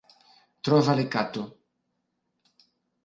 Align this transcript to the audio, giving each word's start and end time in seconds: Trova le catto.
Trova 0.69 0.95
le 0.99 1.05
catto. 1.17 1.45